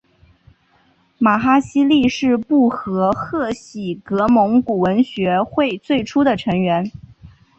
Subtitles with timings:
[1.19, 6.91] 玛哈希力是布和贺喜格蒙古文学会最初的成员。